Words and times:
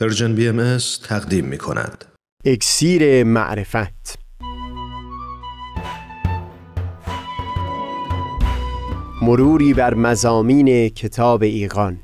Persian 0.00 0.34
BMS 0.34 0.78
تقدیم 1.08 1.44
می 1.44 1.58
کند. 1.58 2.04
اکسیر 2.44 3.24
معرفت. 3.24 4.18
مروری 9.22 9.74
بر 9.74 9.94
مضامین 9.94 10.88
کتاب 10.88 11.42
ایقان 11.42 11.98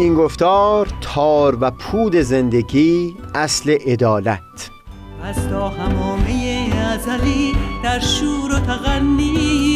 این 0.00 0.14
گفتار 0.14 0.88
تار 1.00 1.58
و 1.60 1.70
پود 1.70 2.16
زندگی 2.16 3.14
اصل 3.34 3.70
عدالت. 3.70 4.70
از 5.22 5.48
تا 5.48 5.68
حمامه 5.68 6.70
ازلی 6.76 7.52
در 7.84 8.00
شور 8.00 8.52
و 8.54 8.58
تغنیست 8.58 9.75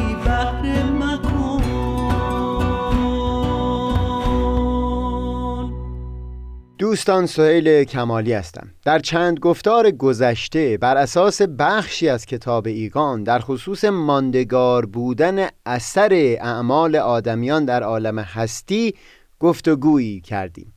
دوستان 6.91 7.25
سهیل 7.25 7.83
کمالی 7.83 8.33
هستم. 8.33 8.67
در 8.85 8.99
چند 8.99 9.39
گفتار 9.39 9.91
گذشته 9.91 10.77
بر 10.77 10.97
اساس 10.97 11.41
بخشی 11.41 12.09
از 12.09 12.25
کتاب 12.25 12.67
ایگان 12.67 13.23
در 13.23 13.39
خصوص 13.39 13.85
ماندگار 13.85 14.85
بودن 14.85 15.47
اثر 15.65 16.37
اعمال 16.41 16.95
آدمیان 16.95 17.65
در 17.65 17.83
عالم 17.83 18.19
هستی 18.19 18.93
گفتگویی 19.39 20.21
کردیم. 20.21 20.73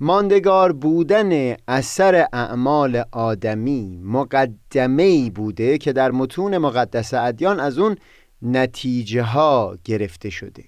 ماندگار 0.00 0.72
بودن 0.72 1.56
اثر 1.68 2.26
اعمال 2.32 3.02
آدمی 3.12 4.00
مقدمه 4.04 5.30
بوده 5.30 5.78
که 5.78 5.92
در 5.92 6.10
متون 6.10 6.58
مقدس 6.58 7.14
ادیان 7.14 7.60
از 7.60 7.78
اون 7.78 7.96
نتیجه 8.42 9.22
ها 9.22 9.78
گرفته 9.84 10.30
شده. 10.30 10.64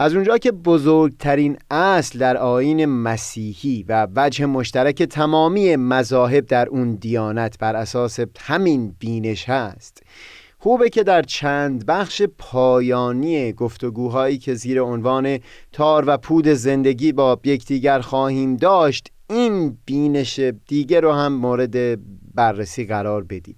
از 0.00 0.14
اونجا 0.14 0.38
که 0.38 0.52
بزرگترین 0.52 1.56
اصل 1.70 2.18
در 2.18 2.36
آین 2.36 2.86
مسیحی 2.86 3.84
و 3.88 4.06
وجه 4.16 4.46
مشترک 4.46 5.02
تمامی 5.02 5.76
مذاهب 5.76 6.46
در 6.46 6.68
اون 6.68 6.94
دیانت 6.94 7.58
بر 7.58 7.76
اساس 7.76 8.20
همین 8.38 8.94
بینش 8.98 9.48
هست 9.48 10.02
خوبه 10.58 10.90
که 10.90 11.02
در 11.02 11.22
چند 11.22 11.86
بخش 11.86 12.22
پایانی 12.38 13.52
گفتگوهایی 13.52 14.38
که 14.38 14.54
زیر 14.54 14.82
عنوان 14.82 15.38
تار 15.72 16.04
و 16.06 16.16
پود 16.16 16.48
زندگی 16.48 17.12
با 17.12 17.40
یکدیگر 17.44 18.00
خواهیم 18.00 18.56
داشت 18.56 19.08
این 19.30 19.78
بینش 19.84 20.40
دیگه 20.68 21.00
رو 21.00 21.12
هم 21.12 21.32
مورد 21.32 21.98
بررسی 22.34 22.84
قرار 22.84 23.24
بدیم. 23.24 23.56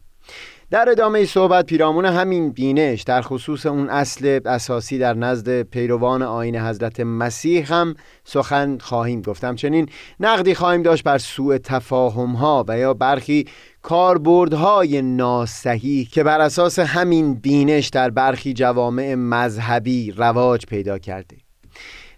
در 0.73 0.89
ادامه 0.89 1.25
صحبت 1.25 1.67
پیرامون 1.67 2.05
همین 2.05 2.51
بینش 2.51 3.03
در 3.03 3.23
خصوص 3.23 3.67
اون 3.67 3.91
اصل 3.91 4.41
اساسی 4.47 4.99
در 4.99 5.15
نزد 5.15 5.63
پیروان 5.63 6.23
آین 6.23 6.57
حضرت 6.57 7.01
مسیح 7.01 7.75
هم 7.75 7.95
سخن 8.25 8.79
خواهیم 8.79 9.23
گفتم 9.23 9.55
چنین 9.55 9.89
نقدی 10.21 10.55
خواهیم 10.55 10.83
داشت 10.83 11.05
بر 11.05 11.19
سوء 11.19 11.59
تفاهم 11.59 12.33
ها 12.33 12.65
و 12.69 12.79
یا 12.79 12.95
برخی 12.95 13.47
کاربردهای 13.83 15.03
ناسحیح 15.03 16.09
که 16.13 16.23
بر 16.23 16.41
اساس 16.41 16.79
همین 16.79 17.35
بینش 17.35 17.89
در 17.89 18.11
برخی 18.11 18.53
جوامع 18.53 19.15
مذهبی 19.15 20.11
رواج 20.11 20.67
پیدا 20.67 20.99
کرده. 20.99 21.42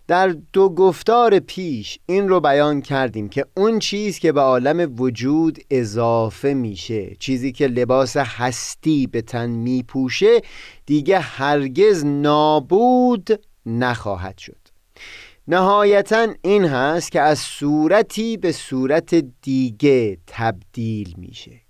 در 0.08 0.28
دو 0.52 0.68
گفتار 0.68 1.38
پیش 1.38 1.98
این 2.06 2.28
رو 2.28 2.40
بیان 2.40 2.80
کردیم 2.80 3.28
که 3.28 3.46
اون 3.56 3.78
چیز 3.78 4.18
که 4.18 4.32
به 4.32 4.40
عالم 4.40 4.94
وجود 4.98 5.58
اضافه 5.70 6.54
میشه 6.54 7.16
چیزی 7.18 7.52
که 7.52 7.66
لباس 7.66 8.16
هستی 8.16 9.06
به 9.06 9.22
تن 9.22 9.50
میپوشه 9.50 10.40
دیگه 10.86 11.18
هرگز 11.18 12.04
نابود 12.04 13.28
نخواهد 13.66 14.38
شد. 14.38 14.58
نهایتا 15.48 16.28
این 16.42 16.64
هست 16.64 17.12
که 17.12 17.20
از 17.20 17.38
صورتی 17.38 18.36
به 18.36 18.52
صورت 18.52 19.14
دیگه 19.42 20.18
تبدیل 20.26 21.14
میشه. 21.18 21.60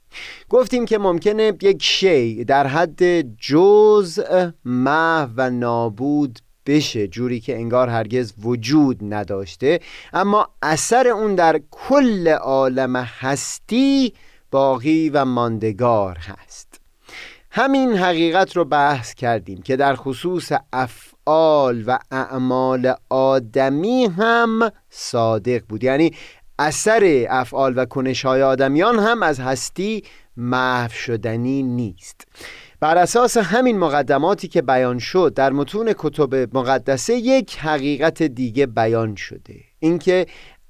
گفتیم 0.49 0.85
که 0.85 0.99
ممکنه 0.99 1.53
یک 1.63 1.83
شی 1.83 2.45
در 2.45 2.67
حد 2.67 3.21
جزء 3.39 4.51
محو 4.65 5.31
و 5.37 5.51
نابود 5.51 6.39
بشه 6.67 7.09
جوری 7.09 7.41
که 7.41 7.57
انگار 7.57 7.89
هرگز 7.89 8.33
وجود 8.43 8.99
نداشته. 9.01 9.81
اما 10.13 10.49
اثر 10.63 11.09
اون 11.09 11.35
در 11.35 11.61
کل 11.71 12.29
عالم 12.29 12.97
هستی 12.97 14.15
باقی 14.51 15.09
و 15.09 15.25
ماندگار 15.25 16.17
هست. 16.19 16.81
همین 17.51 17.97
حقیقت 17.97 18.57
رو 18.57 18.65
بحث 18.65 19.15
کردیم 19.15 19.63
که 19.63 19.77
در 19.77 19.95
خصوص 19.95 20.53
افعال 20.73 21.85
و 21.87 21.99
اعمال 22.11 22.95
آدمی 23.09 24.05
هم 24.05 24.71
صادق 24.91 25.63
بود. 25.69 25.85
یعنی 25.85 26.11
اثر 26.59 27.27
افعال 27.31 27.79
و 27.79 27.85
کنش 27.85 28.25
های 28.25 28.43
آدمیان 28.43 28.99
هم 28.99 29.23
از 29.23 29.41
هستی 29.41 30.03
محو 30.37 30.93
شدنی 30.93 31.63
نیست. 31.63 32.27
بر 32.81 32.99
اساس 32.99 33.37
همین 33.37 33.79
مقدماتی 33.79 34.49
که 34.49 34.63
بیان 34.63 34.99
شد 34.99 35.35
در 35.35 35.53
متون 35.53 35.95
کتب 35.99 36.57
مقدسه 36.57 37.15
یک 37.15 37.59
حقیقت 37.59 38.23
دیگه 38.23 38.67
بیان 38.67 39.15
شده. 39.15 39.61
اینکه 39.79 40.27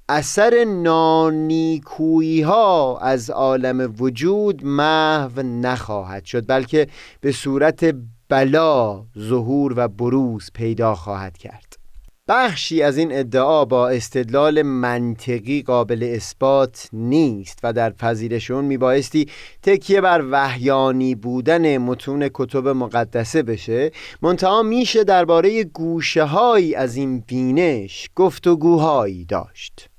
اثر 0.09 0.63
نانیکویی 0.63 2.41
ها 2.41 2.97
از 2.97 3.29
عالم 3.29 3.93
وجود 3.99 4.65
محو 4.65 5.41
نخواهد 5.41 6.25
شد 6.25 6.47
بلکه 6.47 6.87
به 7.21 7.31
صورت 7.31 7.95
بلا 8.29 9.05
ظهور 9.19 9.73
و 9.77 9.87
بروز 9.87 10.51
پیدا 10.53 10.95
خواهد 10.95 11.37
کرد. 11.37 11.84
بخشی 12.27 12.81
از 12.81 12.97
این 12.97 13.11
ادعا 13.11 13.65
با 13.65 13.89
استدلال 13.89 14.61
منطقی 14.61 15.61
قابل 15.61 16.11
اثبات 16.15 16.89
نیست 16.93 17.59
و 17.63 17.73
در 17.73 17.89
پذیرش 17.89 18.51
اون 18.51 18.65
میبایستی 18.65 19.29
تکیه 19.63 20.01
بر 20.01 20.23
وحیانی 20.31 21.15
بودن 21.15 21.77
متون 21.77 22.29
کتب 22.33 22.67
مقدسه 22.67 23.43
بشه. 23.43 23.91
منتها 24.21 24.63
میشه 24.63 25.03
درباره 25.03 25.63
گوشه 25.63 26.23
هایی 26.23 26.75
از 26.75 26.95
این 26.95 27.19
بینش 27.19 28.09
گفتگوهایی 28.15 29.25
داشت. 29.25 29.89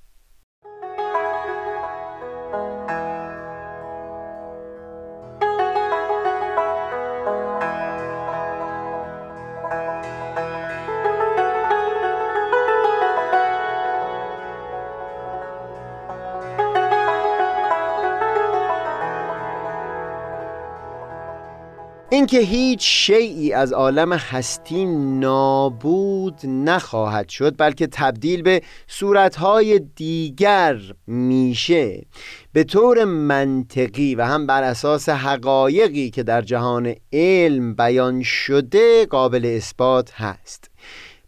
اینکه 22.16 22.38
هیچ 22.38 22.81
شیعی 22.82 23.53
از 23.53 23.72
عالم 23.72 24.12
هستی 24.12 24.84
نابود 25.21 26.41
نخواهد 26.44 27.28
شد 27.28 27.57
بلکه 27.59 27.86
تبدیل 27.86 28.42
به 28.42 28.63
صورتهای 28.86 29.78
دیگر 29.78 30.78
میشه. 31.07 32.07
به 32.53 32.65
طور 32.65 33.04
منطقی 33.04 34.15
و 34.15 34.24
هم 34.24 34.47
بر 34.47 34.63
اساس 34.63 35.09
حقایقی 35.09 36.10
که 36.10 36.22
در 36.22 36.42
جهان 36.42 36.95
علم 37.13 37.74
بیان 37.74 38.22
شده 38.22 39.07
قابل 39.07 39.53
اثبات 39.57 40.13
هست. 40.13 40.71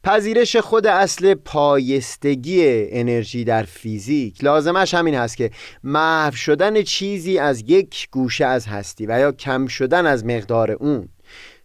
پذیرش 0.04 0.56
خود 0.56 0.86
اصل 0.86 1.34
پایستگی 1.34 2.62
انرژی 2.90 3.44
در 3.44 3.62
فیزیک 3.62 4.44
لازمش 4.44 4.94
همین 4.94 5.14
هست 5.14 5.36
که 5.36 5.50
محو 5.84 6.34
شدن 6.34 6.82
چیزی 6.82 7.38
از 7.38 7.64
یک 7.66 8.08
گوشه 8.10 8.44
از 8.44 8.66
هستی 8.66 9.06
و 9.06 9.20
یا 9.20 9.32
کم 9.32 9.66
شدن 9.66 10.06
از 10.06 10.24
مقدار 10.24 10.70
اون. 10.70 11.08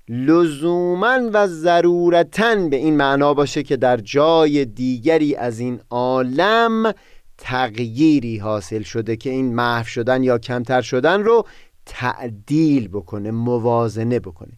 لزوما 0.10 1.20
و 1.34 1.48
ضرورتا 1.48 2.56
به 2.56 2.76
این 2.76 2.98
معنا 2.98 3.34
باشه 3.34 3.64
که 3.64 3.78
در 3.78 3.98
جای 3.98 4.66
دیگری 4.66 5.36
از 5.36 5.60
این 5.60 5.80
عالم 5.90 6.94
تغییری 7.38 8.38
حاصل 8.38 8.82
شده 8.82 9.16
که 9.16 9.30
این 9.30 9.56
محو 9.56 9.86
شدن 9.86 10.24
یا 10.24 10.38
کمتر 10.38 10.82
شدن 10.82 11.24
رو 11.24 11.48
تعدیل 11.86 12.88
بکنه 12.88 13.32
موازنه 13.32 14.20
بکنه. 14.20 14.52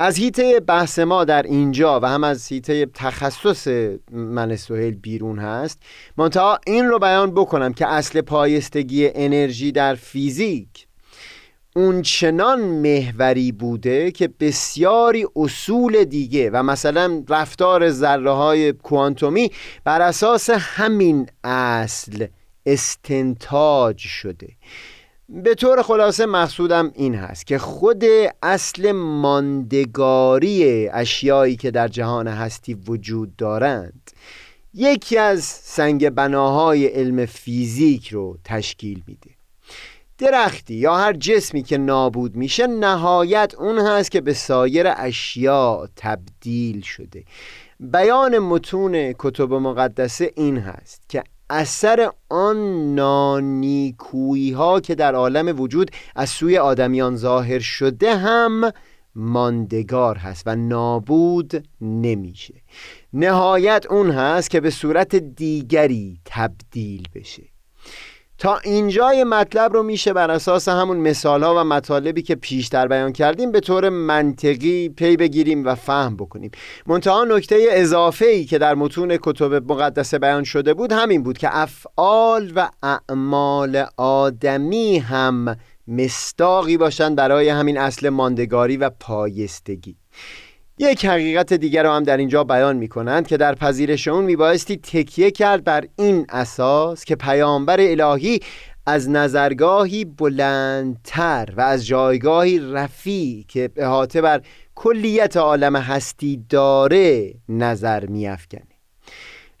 از 0.00 0.16
هیته 0.16 0.60
بحث 0.60 0.98
ما 0.98 1.24
در 1.24 1.42
اینجا 1.42 2.00
و 2.00 2.06
هم 2.06 2.24
از 2.24 2.46
هیته 2.48 2.86
تخصص 2.86 3.68
من 4.12 4.56
سوهل 4.56 4.90
بیرون 4.90 5.38
هست 5.38 5.78
منتها 6.16 6.58
این 6.66 6.84
رو 6.84 6.98
بیان 6.98 7.30
بکنم 7.30 7.72
که 7.72 7.86
اصل 7.86 8.20
پایستگی 8.20 9.10
انرژی 9.14 9.72
در 9.72 9.94
فیزیک 9.94 10.86
اون 11.76 12.02
چنان 12.02 12.60
محوری 12.60 13.52
بوده 13.52 14.10
که 14.10 14.28
بسیاری 14.40 15.26
اصول 15.36 16.04
دیگه 16.04 16.50
و 16.50 16.62
مثلا 16.62 17.24
رفتار 17.28 17.90
ذره 17.90 18.30
های 18.30 18.72
کوانتومی 18.72 19.50
بر 19.84 20.02
اساس 20.02 20.50
همین 20.50 21.26
اصل 21.44 22.26
استنتاج 22.66 23.98
شده. 23.98 24.48
به 25.30 25.54
طور 25.54 25.82
خلاصه 25.82 26.26
مقصودم 26.26 26.90
این 26.94 27.14
هست 27.14 27.46
که 27.46 27.58
خود 27.58 28.04
اصل 28.42 28.92
ماندگاری 28.92 30.88
اشیایی 30.88 31.56
که 31.56 31.70
در 31.70 31.88
جهان 31.88 32.28
هستی 32.28 32.74
وجود 32.74 33.36
دارند 33.36 34.10
یکی 34.74 35.18
از 35.18 35.44
سنگ 35.44 36.10
بناهای 36.10 36.86
علم 36.86 37.26
فیزیک 37.26 38.08
رو 38.08 38.38
تشکیل 38.44 39.02
میده. 39.06 39.30
درختی 40.18 40.74
یا 40.74 40.96
هر 40.96 41.12
جسمی 41.12 41.62
که 41.62 41.78
نابود 41.78 42.36
میشه 42.36 42.66
نهایت 42.66 43.54
اون 43.58 43.78
هست 43.78 44.10
که 44.10 44.20
به 44.20 44.34
سایر 44.34 44.86
اشیا 44.96 45.88
تبدیل 45.96 46.80
شده. 46.80 47.24
بیان 47.80 48.38
متون 48.38 49.14
کتب 49.18 49.52
مقدسه 49.52 50.32
این 50.36 50.58
هست 50.58 51.08
که 51.08 51.24
اثر 51.50 52.10
آن 52.28 52.94
نانیکویی 52.94 54.50
ها 54.50 54.80
که 54.80 54.94
در 54.94 55.14
عالم 55.14 55.60
وجود 55.60 55.90
از 56.16 56.30
سوی 56.30 56.58
آدمیان 56.58 57.16
ظاهر 57.16 57.58
شده 57.58 58.16
هم 58.16 58.72
ماندگار 59.14 60.16
هست 60.16 60.42
و 60.46 60.56
نابود 60.56 61.68
نمیشه. 61.80 62.54
نهایت 63.12 63.86
اون 63.90 64.10
هست 64.10 64.50
که 64.50 64.60
به 64.60 64.70
صورت 64.70 65.16
دیگری 65.16 66.20
تبدیل 66.24 67.08
بشه. 67.14 67.42
تا 68.38 68.58
اینجای 68.58 69.24
مطلب 69.24 69.72
رو 69.72 69.82
میشه 69.82 70.12
بر 70.12 70.30
اساس 70.30 70.68
همون 70.68 70.96
مثال 70.96 71.42
ها 71.42 71.54
و 71.60 71.64
مطالبی 71.64 72.22
که 72.22 72.34
پیشتر 72.34 72.88
بیان 72.88 73.12
کردیم 73.12 73.52
به 73.52 73.60
طور 73.60 73.88
منطقی 73.88 74.88
پی 74.88 75.16
بگیریم 75.16 75.66
و 75.66 75.74
فهم 75.74 76.16
بکنیم. 76.16 76.50
منتها 76.86 77.24
نکته 77.24 77.66
اضافه 77.70 78.26
ای 78.26 78.44
که 78.44 78.58
در 78.58 78.74
متون 78.74 79.18
کتب 79.22 79.72
مقدسه 79.72 80.18
بیان 80.18 80.44
شده 80.44 80.74
بود 80.74 80.92
همین 80.92 81.22
بود 81.22 81.38
که 81.38 81.48
افعال 81.52 82.52
و 82.56 82.70
اعمال 82.82 83.84
آدمی 83.96 84.98
هم 84.98 85.56
مستاقی 85.88 86.76
باشند 86.76 87.16
برای 87.16 87.48
همین 87.48 87.78
اصل 87.78 88.08
ماندگاری 88.08 88.76
و 88.76 88.90
پایستگی. 88.90 89.96
یک 90.80 91.06
حقیقت 91.06 91.52
دیگر 91.52 91.82
رو 91.82 91.90
هم 91.90 92.02
در 92.02 92.16
اینجا 92.16 92.44
بیان 92.44 92.76
می 92.76 92.88
کنند 92.88 93.26
که 93.26 93.36
در 93.36 93.54
پذیرش 93.54 94.08
اون 94.08 94.24
می 94.24 94.36
بایستی 94.36 94.76
تکیه 94.76 95.30
کرد 95.30 95.64
بر 95.64 95.84
این 95.96 96.26
اساس 96.28 97.04
که 97.04 97.16
پیامبر 97.16 97.76
الهی 97.80 98.40
از 98.86 99.10
نظرگاهی 99.10 100.04
بلندتر 100.04 101.48
و 101.56 101.60
از 101.60 101.86
جایگاهی 101.86 102.58
رفی 102.58 103.44
که 103.48 103.70
احاطه 103.76 104.20
بر 104.20 104.42
کلیت 104.74 105.36
عالم 105.36 105.76
هستی 105.76 106.44
داره 106.48 107.34
نظر 107.48 108.06
میافکنه. 108.06 108.62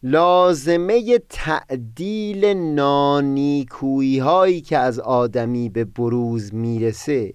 لازمه 0.02 1.18
تعدیل 1.28 2.44
نانیکویی 2.44 4.18
هایی 4.18 4.60
که 4.60 4.78
از 4.78 4.98
آدمی 4.98 5.68
به 5.68 5.84
بروز 5.84 6.54
می‌رسه 6.54 7.34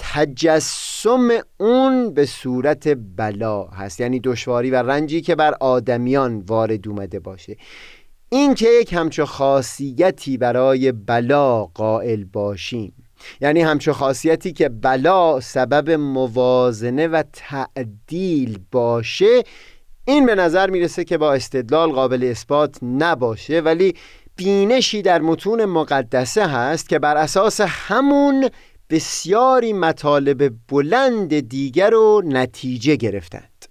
تجسم 0.00 1.28
اون 1.58 2.14
به 2.14 2.26
صورت 2.26 2.88
بلا 3.16 3.64
هست. 3.64 4.00
یعنی 4.00 4.20
دشواری 4.20 4.70
و 4.70 4.76
رنجی 4.76 5.20
که 5.20 5.34
بر 5.34 5.54
آدمیان 5.60 6.38
وارد 6.38 6.88
اومده 6.88 7.20
باشه. 7.20 7.56
این 8.28 8.54
که 8.54 8.68
یک 8.80 8.92
همچو 8.92 9.24
خاصیتی 9.24 10.36
برای 10.36 10.92
بلا 10.92 11.64
قائل 11.64 12.24
باشیم. 12.24 12.92
یعنی 13.40 13.60
همچو 13.60 13.92
خاصیتی 13.92 14.52
که 14.52 14.68
بلا 14.68 15.40
سبب 15.40 15.90
موازنه 15.90 17.08
و 17.08 17.22
تعدیل 17.32 18.58
باشه 18.72 19.42
این 20.04 20.26
به 20.26 20.34
نظر 20.34 20.70
می‌رسه 20.70 21.04
که 21.04 21.18
با 21.18 21.34
استدلال 21.34 21.92
قابل 21.92 22.24
اثبات 22.24 22.78
نباشه. 22.82 23.60
ولی 23.60 23.94
بینشی 24.36 25.02
در 25.02 25.20
متون 25.20 25.64
مقدسه 25.64 26.46
هست 26.46 26.88
که 26.88 26.98
بر 26.98 27.16
اساس 27.16 27.60
همون 27.64 28.50
بسیاری 28.90 29.72
مطالب 29.72 30.52
بلند 30.68 31.40
دیگر 31.40 31.90
رو 31.90 32.22
نتیجه 32.24 32.96
گرفتند. 32.96 33.69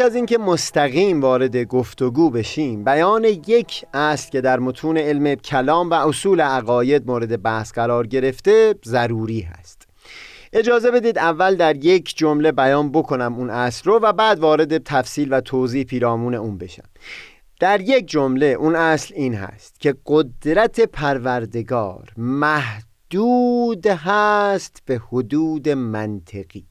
پیش 0.00 0.06
از 0.06 0.14
اینکه 0.14 0.38
مستقیم 0.38 1.20
وارد 1.20 1.56
گفتگو 1.56 2.30
بشیم 2.30 2.84
بیان 2.84 3.24
یک 3.24 3.84
اصل 3.94 4.30
که 4.30 4.40
در 4.40 4.58
متون 4.58 4.98
علم 4.98 5.34
کلام 5.34 5.90
و 5.90 5.94
اصول 5.94 6.40
عقاید 6.40 7.06
مورد 7.06 7.42
بحث 7.42 7.72
قرار 7.72 8.06
گرفته 8.06 8.74
ضروری 8.84 9.40
هست. 9.40 9.88
اجازه 10.52 10.90
بدید 10.90 11.18
اول 11.18 11.54
در 11.54 11.76
یک 11.76 12.16
جمله 12.16 12.52
بیان 12.52 12.92
بکنم 12.92 13.34
اون 13.34 13.50
اصل 13.50 13.90
رو 13.90 13.98
و 14.02 14.12
بعد 14.12 14.38
وارد 14.38 14.78
تفصیل 14.78 15.32
و 15.32 15.40
توضیح 15.40 15.84
پیرامون 15.84 16.34
اون 16.34 16.58
بشم. 16.58 16.88
در 17.60 17.80
یک 17.80 18.06
جمله 18.06 18.46
اون 18.46 18.76
اصل 18.76 19.14
این 19.14 19.34
هست 19.34 19.80
که 19.80 19.94
قدرت 20.06 20.80
پروردگار 20.80 22.12
محدود 22.16 23.86
هست 23.86 24.82
به 24.86 25.00
حدود 25.10 25.68
منطقی. 25.68 26.69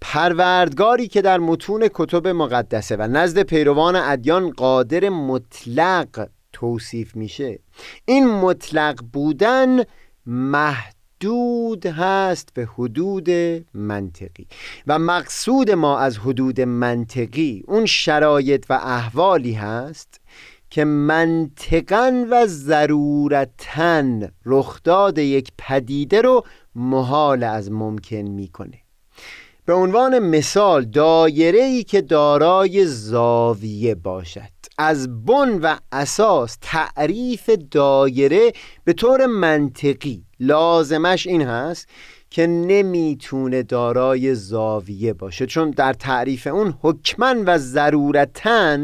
پروردگاری 0.00 1.08
که 1.08 1.22
در 1.22 1.38
متون 1.38 1.88
کتب 1.94 2.28
مقدسه 2.28 2.96
و 2.96 3.02
نزد 3.02 3.42
پیروان 3.42 3.96
ادیان 3.96 4.50
قادر 4.50 5.08
مطلق 5.08 6.28
توصیف 6.52 7.16
میشه. 7.16 7.58
این 8.04 8.26
مطلق 8.26 9.00
بودن 9.12 9.82
محدود 10.26 11.86
هست 11.86 12.48
به 12.54 12.68
حدود 12.74 13.30
منطقی 13.74 14.46
و 14.86 14.98
مقصود 14.98 15.70
ما 15.70 15.98
از 15.98 16.18
حدود 16.18 16.60
منطقی 16.60 17.64
اون 17.66 17.86
شرایط 17.86 18.66
و 18.70 18.72
احوالی 18.72 19.52
هست 19.52 20.20
که 20.70 20.84
منطقا 20.84 22.26
و 22.30 22.46
ضرورتا 22.46 24.04
رخداد 24.44 25.18
یک 25.18 25.52
پدیده 25.58 26.22
رو 26.22 26.44
محال 26.74 27.44
از 27.44 27.72
ممکن 27.72 28.16
می‌کنه. 28.16 28.87
به 29.68 29.74
عنوان 29.74 30.18
مثال 30.18 30.84
دایره 30.84 31.62
ای 31.62 31.84
که 31.84 32.00
دارای 32.00 32.86
زاویه 32.86 33.94
باشد. 33.94 34.40
از 34.78 35.24
بن 35.24 35.58
و 35.62 35.76
اساس 35.92 36.56
تعریف 36.60 37.50
دایره 37.70 38.52
به 38.84 38.92
طور 38.92 39.26
منطقی. 39.26 40.24
لازمش 40.40 41.26
این 41.26 41.42
هست 41.42 41.88
که 42.30 42.46
نمی‌تونه 42.46 43.62
دارای 43.62 44.34
زاویه 44.34 45.12
باشه. 45.12 45.46
چون 45.46 45.70
در 45.70 45.92
تعریف 45.92 46.46
اون 46.46 46.74
حکمن 46.82 47.44
و 47.46 47.58
ضرورتا 47.58 48.78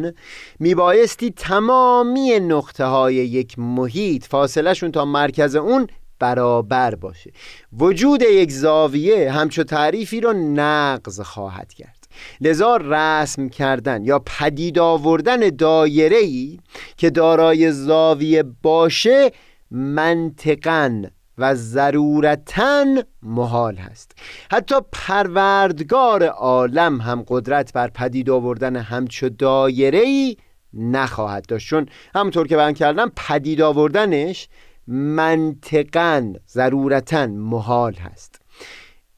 میبایستی 0.59 1.31
تمامی 1.31 2.41
نقطه 2.41 2.85
های 2.85 3.15
یک 3.15 3.59
محیط 3.59 4.25
فاصلهشون 4.25 4.93
تا 4.93 5.05
مرکز 5.05 5.57
اون 5.57 5.87
برابر 6.19 6.95
باشه. 6.95 7.33
وجود 7.73 8.23
یک 8.23 8.51
زاویه 8.51 9.33
همچو 9.33 9.65
تعریفی 9.65 10.21
رو 10.21 10.33
نقض 10.33 11.21
خواهد 11.21 11.73
کرد. 11.73 12.05
لذا 12.41 12.77
رسم 12.77 13.49
کردن 13.49 14.05
یا 14.05 14.19
پدید 14.19 14.79
آوردن 14.79 15.49
دایره 15.49 16.17
ای 16.17 16.59
که 16.97 17.11
دارای 17.11 17.73
زاویه 17.73 18.45
باشه 18.63 19.31
منطقا 19.71 21.03
و 21.39 21.55
ضرورتا 21.55 22.85
محال 23.23 23.77
هست. 23.77 24.13
حتی 24.51 24.75
پروردگار 24.93 26.25
عالم 26.25 27.01
هم 27.01 27.25
قدرت 27.29 27.73
بر 27.73 27.89
پدید 27.89 28.31
آوردن 28.31 28.77
همچو 28.77 29.29
دایره 29.29 29.99
ای 29.99 30.37
نخواهد 30.75 31.47
داشت. 31.47 31.69
چون 31.69 31.87
همونطور 32.15 32.47
که 32.47 32.57
بیان 32.57 32.73
کردم 32.73 33.13
پدید 33.17 33.61
آوردنش 33.61 34.49
منطقا 34.87 36.33
ضرورتا 36.49 37.27
محال 37.27 37.95
هست. 37.95 38.41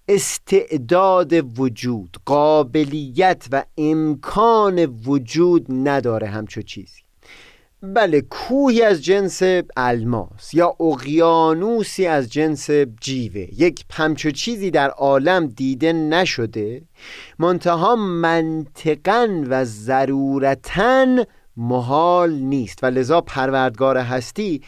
استعداد 0.09 1.59
وجود 1.59 2.17
قابلیت 2.25 3.47
و 3.53 3.65
امکان 3.79 4.87
وجود 5.07 5.67
نداره 5.71 6.27
همچو 6.27 6.63
چیزی. 6.63 7.01
بله 7.83 8.21
کوهی 8.21 8.83
از 8.83 9.05
جنس 9.05 9.43
الماس 9.77 10.55
یا 10.55 10.77
اقیانوسی 10.81 12.07
از 12.07 12.33
جنس 12.33 12.71
جیوه. 13.01 13.41
یک 13.61 13.85
همچو 13.93 14.31
چیزی 14.31 14.71
در 14.71 14.91
عالم 14.91 15.47
دیده 15.47 15.93
نشده 15.93 16.83
منتها 17.39 17.97
منطقا 17.97 19.45
و 19.49 19.65
ضرورتا 19.65 21.25
محال 21.57 22.33
نیست. 22.33 22.79
و 22.85 22.87
لذا 22.87 23.21
پروردگار 23.21 23.97
هستی 23.99 24.63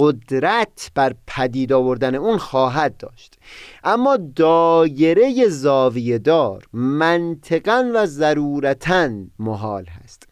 قدرت 0.00 0.90
بر 0.94 1.14
پدید 1.26 1.72
آوردن 1.72 2.14
اون 2.14 2.38
خواهد 2.38 2.96
داشت. 2.96 3.38
اما 3.84 4.18
دایره 4.36 5.48
زاویه 5.48 6.18
دار 6.18 6.64
منطقا 6.72 7.90
و 7.94 8.06
ضرورتا 8.06 9.08
محال 9.38 9.86
هست. 9.86 10.28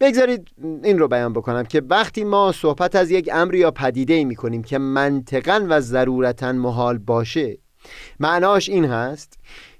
بگذارید 0.00 0.48
این 0.84 0.98
رو 0.98 1.08
بیان 1.08 1.32
بکنم 1.32 1.64
که 1.64 1.82
وقتی 1.90 2.24
ما 2.24 2.52
صحبت 2.52 2.96
از 2.96 3.10
یک 3.10 3.30
امر 3.32 3.54
یا 3.54 3.70
پدیده 3.70 4.14
ای 4.14 4.24
می 4.24 4.36
کنیم 4.36 4.62
که 4.62 4.78
منطقا 4.78 5.66
و 5.68 5.80
ضرورتا 5.80 6.52
محال 6.52 6.98
باشه 6.98 7.58
معناش 8.20 8.68
این 8.68 8.84
هست 8.84 9.38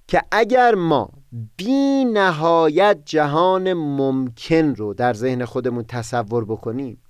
که 0.08 0.23
اگر 0.30 0.75
ما 0.75 1.11
بی 1.56 2.04
نهایت 2.04 2.99
جهان 3.04 3.73
ممکن 3.73 4.75
رو 4.75 4.94
در 4.94 5.14
ذهن 5.14 5.44
خودمون 5.44 5.85
تصور 5.88 6.44
بکنیم 6.44 7.02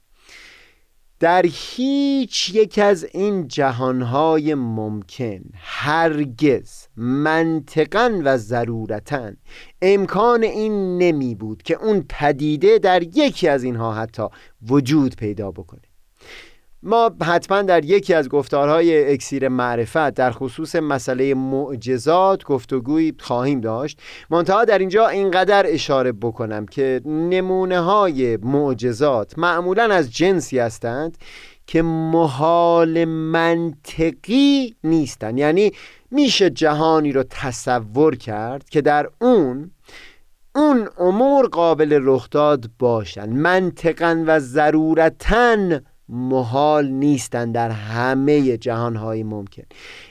در 1.21 1.47
هیچ 1.47 2.55
یک 2.55 2.79
از 2.79 3.05
این 3.13 3.49
جهانهای 3.49 4.55
ممکن 4.55 5.41
هرگز 5.55 6.87
منطقا 6.97 8.21
و 8.25 8.37
ضرورتا 8.37 9.31
امکان 9.83 10.43
این 10.43 10.99
نمی 10.99 11.35
بود 11.35 11.63
که 11.63 11.75
اون 11.75 12.05
پدیده 12.09 12.79
در 12.79 13.03
یکی 13.03 13.49
از 13.49 13.63
اینها 13.65 13.95
حتی 13.95 14.23
وجود 14.69 15.17
پیدا 15.17 15.51
بکنه. 15.51 15.88
ما 16.83 17.11
حتما 17.23 17.63
در 17.63 17.85
یکی 17.85 18.15
از 18.15 18.29
گفتارهای 18.29 19.13
اکسیر 19.13 19.49
معرفت 19.49 20.11
در 20.11 20.31
خصوص 20.31 20.77
مسئله 20.77 21.35
معجزات 21.35 22.45
گفتگویی 22.45 23.15
خواهیم 23.21 23.61
داشت. 23.61 24.01
منتها 24.31 24.65
در 24.65 24.79
اینجا 24.79 25.09
اینقدر 25.09 25.65
اشاره 25.67 26.13
بکنم 26.13 26.67
که 26.67 27.01
نمونه 27.05 27.81
های 27.81 28.37
معجزات 28.37 29.39
معمولا 29.39 29.85
از 29.95 30.13
جنسی 30.13 30.59
هستند 30.59 31.19
که 31.67 31.83
محال 31.83 33.05
منطقی 33.05 34.77
نیستن. 34.85 35.39
یعنی 35.39 35.73
میشه 36.11 36.51
جهانی 36.51 37.13
رو 37.13 37.25
تصور 37.31 38.17
کرد 38.17 38.69
که 38.69 38.81
در 38.81 39.09
اون 39.21 39.71
اون 40.55 40.89
امور 40.99 41.47
قابل 41.47 41.99
رخ 42.03 42.31
داد 42.31 42.71
باشن. 42.79 43.29
منطقا 43.29 44.25
و 44.27 44.41
ضرورتا 44.41 45.81
محال 46.09 46.89
نیستند 46.89 47.55
در 47.55 47.71
همه 47.71 48.57
جهانهای 48.57 49.23
ممکن. 49.23 49.63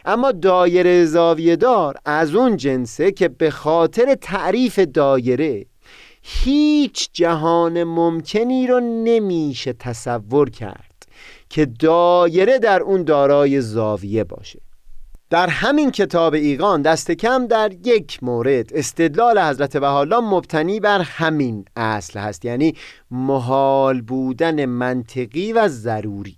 اما 0.06 0.32
دایره 0.32 1.06
زاویه 1.06 1.56
دار 1.56 1.96
از 2.06 2.36
اون 2.36 2.58
جنسه 2.58 3.12
که 3.12 3.28
به 3.28 3.50
خاطر 3.52 4.16
تعریف 4.16 4.80
دایره 4.80 5.66
هیچ 6.22 7.10
جهان 7.14 7.84
ممکنی 7.84 8.68
رو 8.68 8.80
نمیشه 8.80 9.74
تصور 9.74 10.50
کرد 10.50 11.08
که 11.50 11.66
دایره 11.66 12.60
در 12.60 12.82
اون 12.82 13.04
دارای 13.04 13.62
زاویه 13.62 14.24
باشه. 14.24 14.67
در 15.30 15.48
همین 15.48 15.92
کتاب 15.92 16.34
ایقان 16.34 16.82
دست 16.82 17.12
کم 17.12 17.48
در 17.48 17.72
یک 17.86 18.24
مورد. 18.24 18.74
استدلال 18.74 19.40
حضرت 19.40 19.78
بحالا 19.78 20.22
مبتنی 20.22 20.80
بر 20.80 21.02
همین 21.02 21.66
اصل 21.76 22.20
هست 22.20 22.46
یعنی 22.46 22.74
محال 23.12 24.02
بودن 24.02 24.66
منطقی 24.66 25.54
و 25.54 25.68
ضروری. 25.68 26.38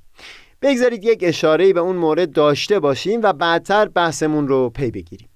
بگذارید 0.61 1.03
یک 1.03 1.19
اشاره 1.21 1.73
به 1.73 1.79
اون 1.79 1.95
مورد 1.95 2.31
داشته 2.31 2.79
باشیم 2.79 3.21
و 3.23 3.33
بعدتر 3.33 3.87
بحثمون 3.87 4.47
رو 4.47 4.69
پی 4.69 4.91
بگیریم. 4.91 5.28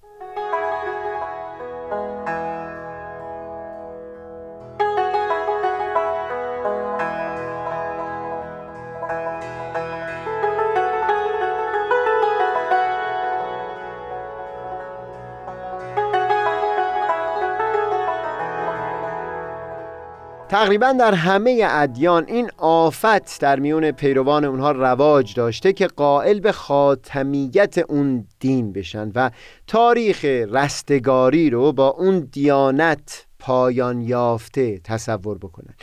تقریبا 20.63 20.91
در 20.91 21.13
همه 21.13 21.65
ادیان 21.70 22.25
این 22.27 22.50
آفت 22.58 23.41
در 23.41 23.60
میون 23.60 23.91
پیروان 23.91 24.46
اونها 24.46 24.72
رواج 24.72 25.34
داشته 25.34 25.74
که 25.74 25.88
قائل 25.88 26.39
به 26.39 26.51
خاتمیت 26.51 27.77
اون 27.77 28.27
دین 28.39 28.74
بشن 28.74 29.12
و 29.15 29.32
تاریخ 29.67 30.25
رستگاری 30.25 31.50
رو 31.50 31.72
با 31.72 31.88
اون 31.88 32.20
دیانت 32.32 33.25
پایان 33.43 34.01
یافته 34.01 34.79
تصور 34.83 35.38
بکنن. 35.38 35.73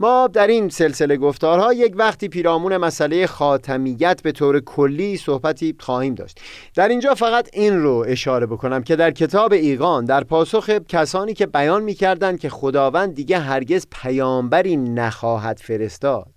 ما 0.00 0.28
در 0.32 0.46
این 0.46 0.68
سلسله 0.68 1.16
گفتارها 1.16 1.72
یک 1.72 1.94
وقتی 1.96 2.28
پیرامون 2.28 2.76
مسئله 2.76 3.26
خاتمیت 3.26 4.22
به 4.22 4.32
طور 4.32 4.60
کلی 4.60 5.16
صحبتی 5.16 5.74
خواهیم 5.80 6.14
داشت. 6.14 6.40
در 6.74 6.88
اینجا 6.88 7.14
فقط 7.14 7.48
این 7.52 7.82
رو 7.82 8.04
اشاره 8.08 8.46
بکنم 8.46 8.82
که 8.82 8.96
در 8.96 9.10
کتاب 9.10 9.52
ایقان 9.52 10.04
در 10.04 10.24
پاسخ 10.24 10.70
کسانی 10.70 11.34
که 11.34 11.46
بیان 11.46 11.82
می‌کردند 11.82 12.38
که 12.40 12.48
خداوند 12.48 13.14
دیگه 13.14 13.38
هرگز 13.38 13.86
پیامبری 14.02 14.76
نخواهد 14.76 15.58
فرستاد. 15.58 16.32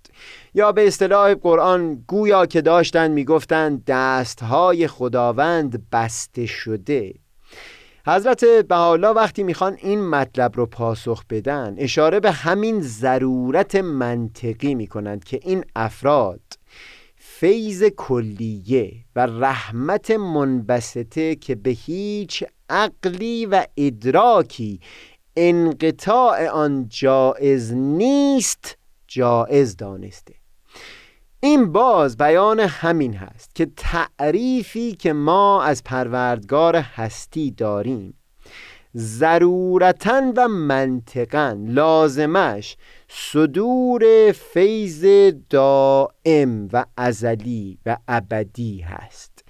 یا 0.54 0.72
به 0.72 0.86
اصطلاح 0.86 1.34
قرآن 1.34 2.04
گویا 2.08 2.46
که 2.46 2.60
داشتند 2.60 3.10
می‌گفتند 3.10 3.84
دستهای 3.84 4.86
خداوند 4.86 5.90
بسته 5.92 6.46
شده. 6.46 7.14
حضرت 8.08 8.44
بهاءالله 8.44 9.08
وقتی 9.08 9.42
می‌خوان 9.42 9.76
این 9.82 10.08
مطلب 10.08 10.56
رو 10.56 10.66
پاسخ 10.66 11.24
بدن 11.30 11.74
اشاره 11.78 12.20
به 12.20 12.30
همین 12.30 12.80
ضرورت 12.80 13.74
منطقی 13.74 14.74
می‌کنند 14.74 15.24
که 15.24 15.40
این 15.42 15.64
افراد 15.76 16.40
فیض 17.16 17.84
کلیه 17.84 18.92
و 19.16 19.26
رحمت 19.26 20.10
منبسطه 20.10 21.34
که 21.34 21.54
به 21.54 21.70
هیچ 21.70 22.44
عقلی 22.70 23.46
و 23.46 23.66
ادراکی 23.76 24.80
انقطاع 25.36 26.48
آن 26.48 26.86
جائز 26.88 27.72
نیست 27.72 28.78
جائز 29.08 29.76
دانسته. 29.76 30.34
این 31.40 31.72
باز 31.72 32.16
بیان 32.16 32.60
همین 32.60 33.14
هست 33.14 33.54
که 33.54 33.66
تعریفی 33.76 34.92
که 34.92 35.12
ما 35.12 35.62
از 35.62 35.84
پروردگار 35.84 36.76
هستی 36.76 37.50
داریم 37.50 38.14
ضرورتا 38.96 40.32
و 40.36 40.48
منطقا 40.48 41.56
لازمش 41.66 42.76
صدور 43.08 44.32
فیض 44.32 45.04
دائم 45.50 46.68
و 46.72 46.84
ازلی 46.96 47.78
و 47.86 47.96
ابدی 48.08 48.80
هست. 48.80 49.44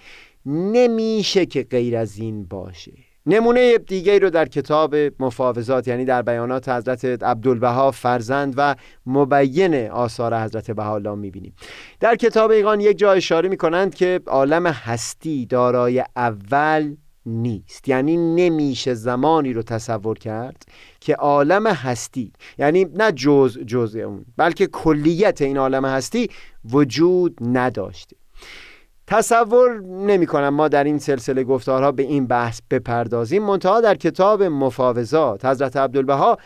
نمیشه 0.47 1.47
که 1.47 1.63
غیر 1.63 1.97
از 1.97 2.19
این 2.19 2.45
باشه. 2.45 3.08
نمونه 3.29 3.79
دیگه 3.79 4.19
رو 4.19 4.31
در 4.31 4.49
کتاب 4.49 4.97
مفاوضات 5.21 5.89
یعنی 5.89 6.05
در 6.05 6.23
بیانات 6.23 6.69
حضرت 6.69 7.05
عبدالبها 7.05 7.91
فرزند 7.91 8.55
و 8.57 8.75
مبین 9.07 9.91
آثار 9.91 10.43
حضرت 10.45 10.71
بهاءالله 10.71 11.15
می‌بینیم. 11.15 11.55
در 12.01 12.17
کتاب 12.17 12.51
ایقان 12.51 12.81
یک 12.81 12.99
جا 12.99 13.13
اشاره 13.13 13.49
می‌کنند 13.49 13.95
که 13.95 14.21
عالم 14.27 14.67
هستی 14.67 15.47
دارای 15.47 16.05
اول 16.17 16.97
نیست. 17.27 17.89
یعنی 17.89 18.17
نمیشه 18.17 18.95
زمانی 18.95 19.53
رو 19.53 19.63
تصور 19.63 20.19
کرد 20.19 20.63
که 21.01 21.15
عالم 21.15 21.67
هستی 21.67 22.33
یعنی 22.59 22.85
نه 22.85 23.13
جز 23.13 23.59
جزء 23.59 24.01
اون 24.01 24.25
بلکه 24.37 24.67
کلیت 24.67 25.43
این 25.43 25.59
عالم 25.59 25.85
هستی 25.85 26.31
وجود 26.65 27.39
نداشته. 27.41 28.17
تصور 29.11 29.81
نمی 29.81 30.27
کنم 30.27 30.49
ما 30.49 30.69
در 30.69 30.85
این 30.85 30.99
سلسله 30.99 31.45
گفتارها 31.45 31.93
به 31.93 32.03
این 32.03 32.27
بحث 32.27 32.61
بپردازیم. 32.71 33.43
منتها 33.43 33.81
در 33.81 33.95
کتاب 33.95 34.43
مفاوضات 34.43 35.45
حضرت 35.45 35.77
عبدالبها 35.77 36.39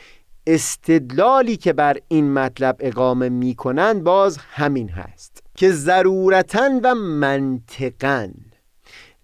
استدلالی 0.47 1.57
که 1.57 1.73
بر 1.73 1.97
این 2.09 2.33
مطلب 2.33 2.77
اقامه 2.81 3.29
می 3.29 3.55
کنند 3.55 4.05
باز 4.05 4.39
همین 4.39 4.89
هست 4.89 5.43
که 5.55 5.71
ضرورتا 5.71 6.81
و 6.83 6.95
منطقا 6.95 8.29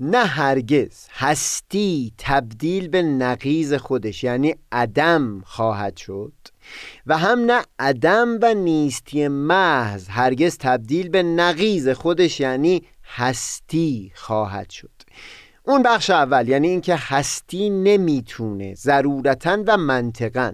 نه 0.01 0.25
هرگز 0.25 1.07
هستی 1.13 2.13
تبدیل 2.19 2.89
به 2.89 3.03
نقیز 3.03 3.75
خودش 3.75 4.25
یعنی 4.25 4.55
عدم 4.73 5.41
خواهد 5.45 5.97
شد 5.97 6.33
و 7.07 7.19
هم 7.19 7.39
نه 7.39 7.63
عدم 7.79 8.39
و 8.43 8.55
نیستی 8.55 9.29
محض 9.29 10.09
هرگز 10.09 10.59
تبدیل 10.59 11.09
به 11.09 11.23
نقیز 11.23 11.89
خودش 11.89 12.41
یعنی 12.41 12.83
هستی 13.09 14.13
خواهد 14.15 14.71
شد. 14.71 14.91
اون 15.63 15.83
بخش 15.83 16.11
اول 16.11 16.49
یعنی 16.49 16.69
اینکه 16.69 16.97
هستی 16.99 17.71
نمی‌تونه 17.71 18.75
ضرورتا 18.75 19.59
و 19.67 19.77
منطقا 19.77 20.53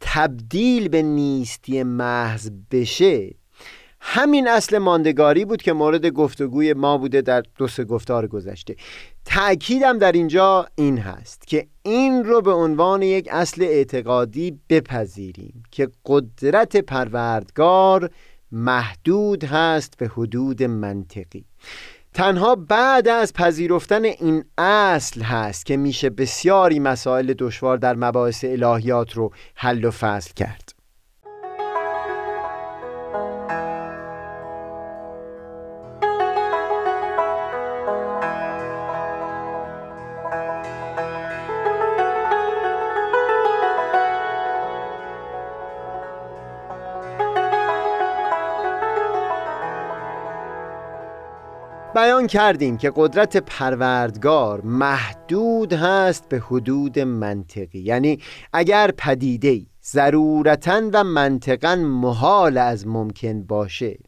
تبدیل 0.00 0.88
به 0.88 1.02
نیستی 1.02 1.82
محض 1.82 2.50
بشه 2.70 3.30
همین 4.06 4.48
اصل 4.48 4.78
ماندگاری 4.78 5.44
بود 5.44 5.62
که 5.62 5.72
مورد 5.72 6.06
گفتگوی 6.06 6.72
ما 6.72 6.98
بوده 6.98 7.22
در 7.22 7.42
دو 7.58 7.68
سه 7.68 7.84
گفتار 7.84 8.26
گذشته. 8.26 8.76
تأکیدم 9.24 9.98
در 9.98 10.12
اینجا 10.12 10.66
این 10.74 10.98
هست 10.98 11.46
که 11.46 11.66
این 11.82 12.24
رو 12.24 12.40
به 12.40 12.52
عنوان 12.52 13.02
یک 13.02 13.28
اصل 13.30 13.62
اعتقادی 13.62 14.60
بپذیریم 14.68 15.62
که 15.70 15.88
قدرت 16.06 16.76
پروردگار 16.76 18.10
محدود 18.54 19.44
هست 19.44 19.96
به 19.98 20.08
حدود 20.08 20.62
منطقی. 20.62 21.44
تنها 22.14 22.54
بعد 22.54 23.08
از 23.08 23.32
پذیرفتن 23.32 24.04
این 24.04 24.44
اصل 24.58 25.22
هست 25.22 25.66
که 25.66 25.76
میشه 25.76 26.10
بسیاری 26.10 26.80
مسائل 26.80 27.34
دشوار 27.38 27.76
در 27.76 27.94
مباحث 27.94 28.44
الهیات 28.44 29.12
رو 29.12 29.32
حل 29.54 29.84
و 29.84 29.90
فصل 29.90 30.34
کرد. 30.34 30.63
کردیم 52.34 52.76
که 52.76 52.92
قدرت 52.96 53.36
پروردگار 53.36 54.60
محدود 54.60 55.72
هست 55.72 56.28
به 56.28 56.38
حدود 56.38 56.98
منطقی. 56.98 57.78
یعنی 57.78 58.20
اگر 58.52 58.90
پدیده 58.90 59.60
ضرورتا 59.84 60.90
و 60.92 61.04
منطقا 61.04 61.76
محال 61.76 62.58
از 62.58 62.86
ممکن 62.86 63.42
باشه 63.42 63.98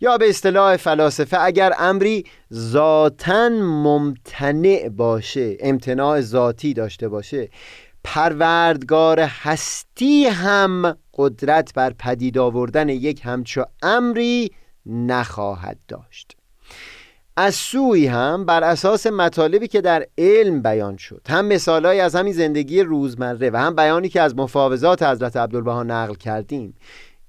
یا 0.00 0.18
به 0.18 0.28
اصطلاح 0.28 0.76
فلاسفه 0.76 1.40
اگر 1.40 1.72
امری 1.78 2.24
ذاتا 2.52 3.48
ممتنع 3.62 4.88
باشه 4.88 5.56
امتناع 5.60 6.20
ذاتی 6.20 6.74
داشته 6.74 7.08
باشه 7.08 7.48
پروردگار 8.04 9.20
هستی 9.20 10.24
هم 10.24 10.96
قدرت 11.14 11.74
بر 11.74 11.92
پدید 11.98 12.38
آوردن 12.38 12.88
یک 12.88 13.20
همچو 13.24 13.64
امری 13.82 14.50
نخواهد 14.86 15.78
داشت. 15.88 16.36
از 17.36 17.54
سوی 17.54 18.06
هم 18.06 18.44
بر 18.44 18.64
اساس 18.64 19.06
مطالبی 19.06 19.68
که 19.68 19.80
در 19.80 20.06
علم 20.18 20.62
بیان 20.62 20.96
شد. 20.96 21.20
هم 21.28 21.46
مثالهایی 21.46 22.00
از 22.00 22.14
همین 22.14 22.32
زندگی 22.32 22.82
روزمره 22.82 23.50
و 23.50 23.56
هم 23.56 23.76
بیانی 23.76 24.08
که 24.08 24.20
از 24.20 24.36
مفاوضات 24.36 25.02
حضرت 25.02 25.36
عبدالبها 25.36 25.82
نقل 25.82 26.14
کردیم. 26.14 26.74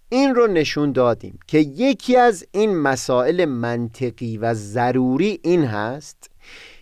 این 0.10 0.36
رو 0.36 0.48
نشون 0.48 0.91
دادیم 0.91 1.39
که 1.48 1.57
یکی 1.57 2.17
از 2.17 2.45
این 2.51 2.77
مسائل 2.77 3.45
منطقی 3.45 4.38
و 4.38 4.53
ضروری 4.53 5.39
این 5.43 5.63
هست 5.65 6.29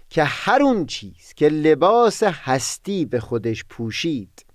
که 0.09 0.23
هر 0.23 0.61
اون 0.61 0.85
چیز 0.85 1.33
که 1.35 1.49
لباس 1.49 2.23
هستی 2.23 3.05
به 3.05 3.19
خودش 3.19 3.65
پوشید 3.69 4.45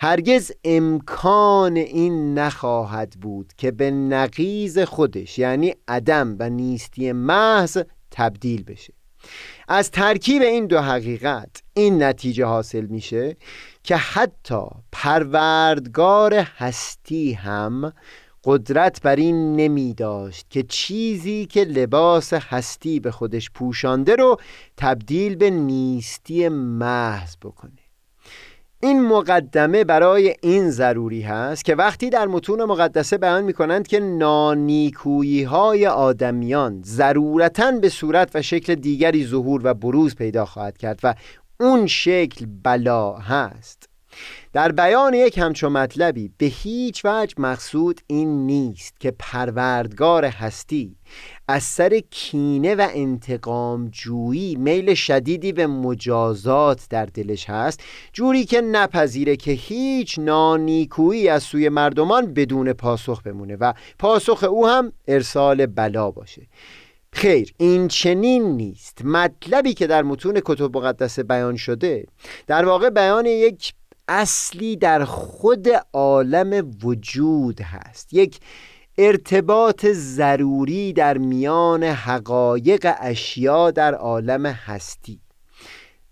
هرگز 0.00 0.52
امکان 0.64 1.76
این 1.76 2.38
نخواهد 2.38 3.10
بود 3.20 3.52
که 3.56 3.70
به 3.70 3.90
نقیز 3.90 4.78
خودش 4.78 5.38
یعنی 5.38 5.74
عدم 5.88 6.36
و 6.38 6.50
نیستی 6.50 7.12
محض 7.12 7.78
تبدیل 8.10 8.64
بشه. 8.64 8.92
از 9.68 9.90
ترکیب 9.90 10.42
این 10.42 10.66
دو 10.66 10.80
حقیقت 10.80 11.62
این 11.74 12.02
نتیجه 12.02 12.44
حاصل 12.44 12.86
میشه 12.86 13.36
که 13.82 13.96
حتی 13.96 14.64
پروردگار 14.92 16.34
هستی 16.34 17.32
هم 17.32 17.92
قدرت 18.44 19.02
بر 19.02 19.16
این 19.16 19.56
نمی 19.56 19.94
داشت 19.94 20.46
که 20.50 20.62
چیزی 20.62 21.46
که 21.46 21.64
لباس 21.64 22.32
هستی 22.32 23.00
به 23.00 23.10
خودش 23.10 23.50
پوشانده 23.50 24.16
رو 24.16 24.36
تبدیل 24.76 25.36
به 25.36 25.50
نیستی 25.50 26.48
محض 26.48 27.36
بکنه. 27.36 27.87
این 28.82 29.02
مقدمه 29.02 29.84
برای 29.84 30.34
این 30.42 30.70
ضروری 30.70 31.22
هست 31.22 31.64
که 31.64 31.74
وقتی 31.74 32.10
در 32.10 32.26
متون 32.26 32.64
مقدسه 32.64 33.18
بیان 33.18 33.44
می 33.44 33.52
کنند 33.52 33.86
که 33.86 34.00
نانیکویی 34.00 35.42
های 35.42 35.86
آدمیان 35.86 36.82
ضرورتا 36.84 37.70
به 37.70 37.88
صورت 37.88 38.30
و 38.34 38.42
شکل 38.42 38.74
دیگری 38.74 39.26
ظهور 39.26 39.60
و 39.64 39.74
بروز 39.74 40.14
پیدا 40.14 40.44
خواهد 40.44 40.78
کرد 40.78 41.00
و 41.02 41.14
اون 41.60 41.86
شکل 41.86 42.46
بلا 42.62 43.12
هست. 43.12 43.88
در 44.52 44.72
بیان 44.72 45.14
یک 45.14 45.38
همچو 45.38 45.70
مطلبی 45.70 46.30
به 46.38 46.46
هیچ 46.46 47.04
وجه 47.04 47.34
مقصود 47.38 48.00
این 48.06 48.46
نیست 48.46 49.00
که 49.00 49.10
پروردگار 49.18 50.24
هستی 50.24 50.96
از 51.50 51.80
کینه 52.10 52.74
و 52.74 52.88
انتقام 52.92 53.88
جویی 53.88 54.56
میل 54.56 54.94
شدیدی 54.94 55.52
به 55.52 55.66
مجازات 55.66 56.86
در 56.90 57.06
دلش 57.06 57.50
هست. 57.50 57.80
جوری 58.12 58.44
که 58.44 58.60
نپذیره 58.60 59.36
که 59.36 59.50
هیچ 59.50 60.18
نانیکویی 60.18 61.28
از 61.28 61.42
سوی 61.42 61.68
مردمان 61.68 62.34
بدون 62.34 62.72
پاسخ 62.72 63.22
بمونه 63.22 63.56
و 63.56 63.72
پاسخ 63.98 64.44
او 64.44 64.68
هم 64.68 64.92
ارسال 65.08 65.66
بلا 65.66 66.10
باشه. 66.10 66.42
خیر 67.12 67.54
این 67.56 67.88
چنین 67.88 68.56
نیست. 68.56 69.04
مطلبی 69.04 69.74
که 69.74 69.86
در 69.86 70.02
متون 70.02 70.40
کتب 70.44 70.76
مقدسه 70.76 71.22
بیان 71.22 71.56
شده 71.56 72.06
در 72.46 72.64
واقع 72.64 72.90
بیان 72.90 73.26
یک 73.26 73.72
اصلی 74.08 74.76
در 74.76 75.04
خود 75.04 75.68
عالم 75.92 76.70
وجود 76.82 77.60
هست. 77.60 78.14
یک 78.14 78.40
ارتباط 79.00 79.86
ضروری 79.86 80.92
در 80.92 81.18
میان 81.18 81.82
حقایق 81.84 82.94
اشیا 83.00 83.70
در 83.70 83.94
عالم 83.94 84.46
هستی. 84.46 85.20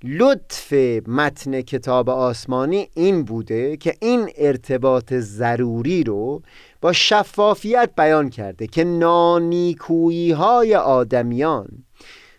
لطف 0.04 0.72
متن 1.06 1.60
کتاب 1.60 2.10
آسمانی 2.10 2.88
این 2.94 3.22
بوده 3.22 3.76
که 3.76 3.94
این 4.00 4.30
ارتباط 4.36 5.14
ضروری 5.14 6.04
رو 6.04 6.42
با 6.80 6.92
شفافیت 6.92 7.90
بیان 7.96 8.30
کرده 8.30 8.66
که 8.66 8.84
نانیکویی 8.84 10.32
های 10.32 10.74
آدمیان 10.74 11.68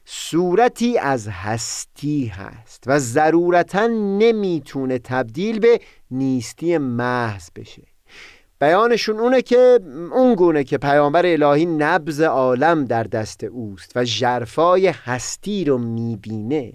صورتی 0.05 0.97
از 0.97 1.27
هستی 1.27 2.25
هست 2.25 2.83
و 2.87 2.99
ضرورتا 2.99 3.87
نمی‌تونه 3.87 4.99
تبدیل 4.99 5.59
به 5.59 5.79
نیستی 6.11 6.77
محض 6.77 7.49
بشه. 7.55 7.86
بیانشون 8.59 9.19
اونه 9.19 9.41
که 9.41 9.79
اون 10.11 10.35
گونه 10.35 10.63
که 10.63 10.77
پیامبر 10.77 11.25
الهی 11.25 11.65
نبز 11.65 12.21
عالم 12.21 12.85
در 12.85 13.03
دست 13.03 13.43
اوست 13.43 13.91
و 13.95 14.03
جرفای 14.03 14.87
هستی 14.87 15.65
رو 15.65 15.77
می‌بینه 15.77 16.73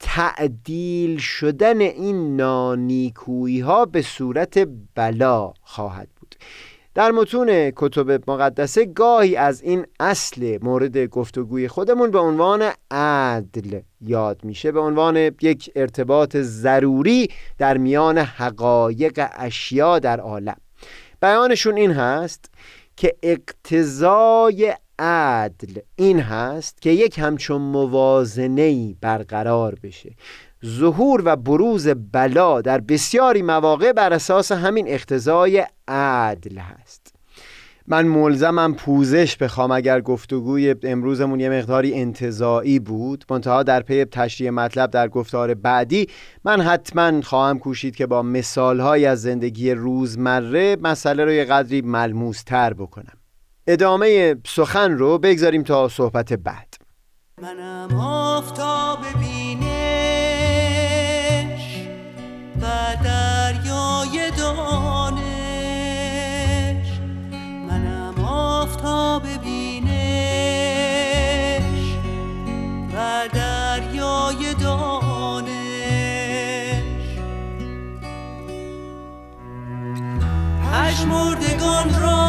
تعدیل 0.00 1.18
شدن 1.18 1.80
این 1.80 2.36
نانیکویی 2.36 3.60
ها 3.60 3.84
به 3.84 4.02
صورت 4.02 4.68
بلا 4.94 5.52
خواهد 5.62 6.08
بود. 6.20 6.34
در 6.94 7.10
متون 7.10 7.72
کتب 7.76 8.30
مقدسه 8.30 8.84
گاهی 8.84 9.36
از 9.36 9.62
این 9.62 9.86
اصل 10.00 10.58
مورد 10.62 10.98
گفتگوی 11.06 11.68
خودمون 11.68 12.10
به 12.10 12.18
عنوان 12.18 12.70
عدل 12.90 13.80
یاد 14.00 14.44
میشه 14.44 14.72
به 14.72 14.80
عنوان 14.80 15.16
یک 15.16 15.70
ارتباط 15.76 16.36
ضروری 16.36 17.28
در 17.58 17.78
میان 17.78 18.18
حقایق 18.18 19.28
اشیا 19.32 19.98
در 19.98 20.20
عالم. 20.20 20.56
بیانشون 21.22 21.76
این 21.76 21.92
هست 21.92 22.50
که 22.96 23.16
اقتضای 23.22 24.74
عدل 24.98 25.80
این 25.96 26.20
هست 26.20 26.82
که 26.82 26.90
یک 26.90 27.18
همچون 27.18 27.62
موازنه 27.62 28.94
برقرار 29.00 29.74
بشه. 29.82 30.10
ظهور 30.66 31.22
و 31.24 31.36
بروز 31.36 31.88
بلا 31.88 32.60
در 32.60 32.80
بسیاری 32.80 33.42
مواقع 33.42 33.92
بر 33.92 34.12
اساس 34.12 34.52
همین 34.52 34.88
اقتضای 34.88 35.66
عدل 35.88 36.58
هست. 36.58 37.14
من 37.86 38.06
ملزمم 38.06 38.74
پوزش 38.74 39.36
بخوام 39.36 39.70
اگر 39.70 40.00
گفتگوی 40.00 40.74
امروزمون 40.82 41.40
یه 41.40 41.50
مقداری 41.50 41.94
انتظاعی 41.94 42.78
بود. 42.78 43.24
منتها 43.30 43.62
در 43.62 43.80
پی 43.80 44.04
تشریح 44.04 44.50
مطلب 44.50 44.90
در 44.90 45.08
گفتار 45.08 45.54
بعدی 45.54 46.06
من 46.44 46.60
حتما 46.60 47.20
خواهم 47.20 47.58
کوشید 47.58 47.96
که 47.96 48.06
با 48.06 48.22
مثالهایی 48.22 49.06
از 49.06 49.22
زندگی 49.22 49.70
روزمره 49.70 50.76
مسئله 50.82 51.24
رو 51.24 51.32
یه 51.32 51.44
قدری 51.44 51.82
ملموس 51.82 52.42
تر 52.42 52.72
بکنم. 52.74 53.16
ادامه 53.66 54.36
سخن 54.46 54.92
رو 54.92 55.18
بگذاریم 55.18 55.62
تا 55.62 55.88
صحبت 55.88 56.32
بعد. 56.32 56.74
منم 57.42 58.00
آفتاب 58.00 58.98
بینش 59.20 59.51
دریای 74.32 74.54
دانش. 74.54 75.52
پشمردگان 80.72 82.00
را 82.00 82.21